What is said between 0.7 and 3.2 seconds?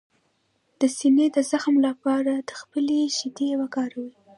د سینې د زخم لپاره د خپلې